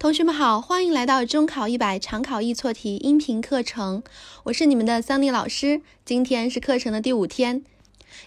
[0.00, 4.02] 同学们好，欢迎来到中考一百常考易错题音频课程，
[4.44, 5.82] 我是你们的桑尼老师。
[6.06, 7.62] 今天是课程的第五天，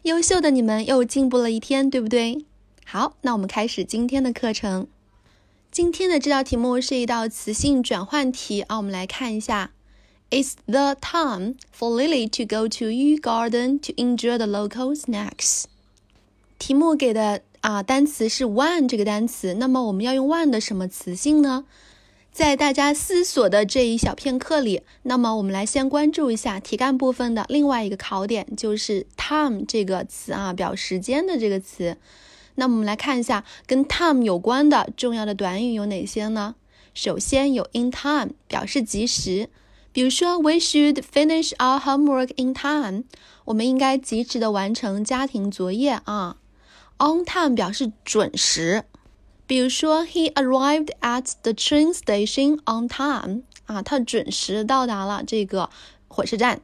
[0.04, 2.46] 优秀的你们又进步了一天，对不对？
[2.86, 4.86] 好，那我们开始今天的课程。
[5.72, 9.72] 今天的这道题目是一道词性转换题啊，我们来看一下
[10.30, 15.64] ：It's the time for Lily to go to Yu Garden to enjoy the local snacks。
[16.60, 17.42] 题目给的。
[17.64, 21.64] 啊，单词是 one 这个单词，那么我们要用 one 的什么词性呢？
[22.30, 31.96] 在大家思索的这一小片刻里，那么我们来先关注一下题干部分的另外一个考点，就是 time 这个词啊，表时间的这个词。
[32.56, 36.56] 那我们来看一下跟 time 有关的重要的短语有哪些呢？
[36.94, 39.48] 首先有 in time 表示及时，
[39.94, 43.04] 比如说 we should finish our homework in time，
[43.46, 46.36] 我们应该及时的完成家庭作业啊。
[47.04, 48.86] On time 表示准时，
[49.46, 55.70] 比如说 He arrived at the train station on time 啊，他准时到达了这个
[56.08, 56.62] 火车站。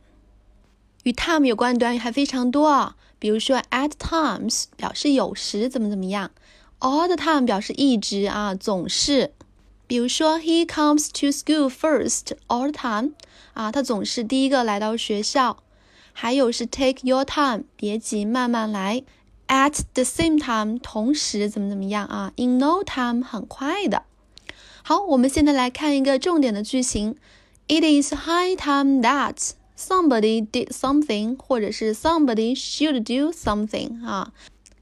[1.03, 6.31] 与 time 有关的短语还非常多啊，比如说 at times 表示有时怎么怎么样
[6.79, 9.33] ，all the time 表示一直啊总是。
[9.87, 13.11] 比如说 He comes to school first all the time
[13.55, 15.57] 啊，他总是第一个来到学校。
[16.13, 19.03] 还有是 take your time，别急，慢慢来。
[19.49, 24.03] At the same time，同时怎么怎么样啊？In no time，很快的。
[24.83, 27.15] 好，我们现在来看一个重点的句型。
[27.67, 34.31] It is high time that somebody did something，或者是 somebody should do something 啊。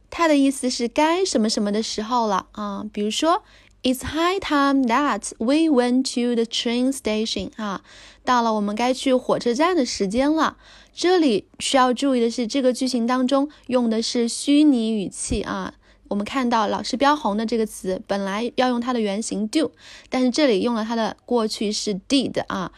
[0.10, 2.86] 它的意思是该什么什么的时候了啊。
[2.92, 3.44] 比如说
[3.88, 7.86] ，It's high time that we went to the train station 啊。
[8.26, 10.58] 到了我们该去火车站的时间了。
[10.94, 15.76] 这里需要注意的是，这个句型当中用的是虚拟语气啊。
[16.10, 19.72] 我们看到老师标红的这个词，本来要用它的原型 do，
[20.10, 22.74] 但是这里用了它的过去式 did 啊。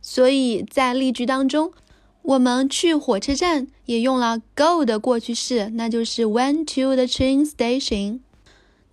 [0.00, 1.72] 所以在例句当中，
[2.22, 8.20] 我们去火车站也用了 go 的过去式，那就是 went to the train station。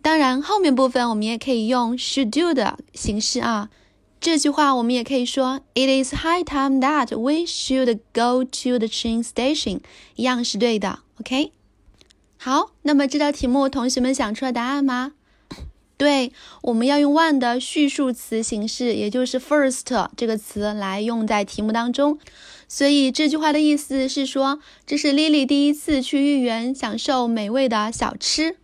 [0.01, 3.69] 当然，后面部分我们也可以用 should do 的形式啊。
[4.19, 9.79] 这句话我们也可以说，It is high time that we should go to the train station，
[10.15, 10.99] 一样是对的。
[11.19, 11.51] OK，
[12.37, 15.13] 好，那么这道题目同学们想出了答案吗？
[15.97, 16.31] 对，
[16.63, 22.17] 我们要用 one 的序数词形式，也就是 first 这个词来用在题目当中。
[22.67, 28.57] 所以这句话的意思是说，这是 Lily 第一次去豫园享受美味的小吃。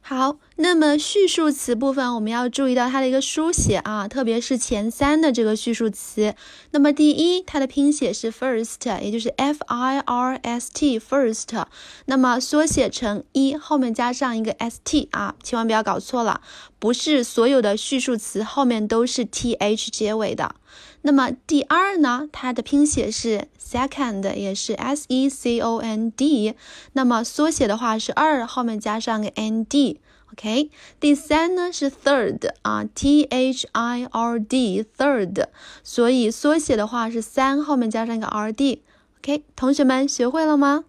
[0.00, 6.36] 好，那么叙述词部分我们要注意到它的一个书写啊，特别是前三的这个叙述词。
[6.70, 11.64] 那么第一，它的拼写是 first，也就是 f i r s t，first。
[12.06, 16.40] 那么缩写成一，后面加上一个 s t 啊，千万不要搞错了，
[16.78, 20.54] 不是所有的叙述词后面都是 t h 结尾的。
[21.00, 26.54] 那么第二呢，它的拼写是 second，也是 s e c o n d。
[26.92, 29.98] 那么缩写的话是二，后面加上个 n d。
[30.32, 35.46] OK，第三呢是 third 啊，T H I R D，third，
[35.84, 38.82] 所以缩写的话是三，后面加上一个 R D。
[39.18, 40.84] OK，同学们学会了吗？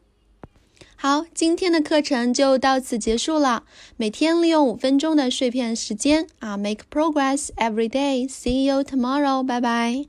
[0.96, 3.66] 好，今天的课程就到此结束了。
[3.98, 8.26] 每天利用五分钟的碎片时间啊，make progress every day。
[8.30, 10.06] See you tomorrow，拜拜。